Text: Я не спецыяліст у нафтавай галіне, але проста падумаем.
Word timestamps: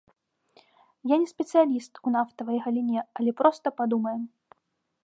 Я 1.13 1.19
не 1.25 1.29
спецыяліст 1.33 1.93
у 2.01 2.15
нафтавай 2.17 2.57
галіне, 2.65 2.99
але 3.21 3.31
проста 3.45 3.67
падумаем. 3.85 4.23